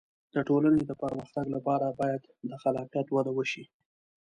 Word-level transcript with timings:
د 0.33 0.35
ټولنې 0.47 0.81
د 0.85 0.91
پرمختګ 1.01 1.45
لپاره 1.55 1.87
باید 1.99 2.21
د 2.49 2.51
خلاقیت 2.63 3.07
وده 3.11 3.31
وشي. 3.37 3.63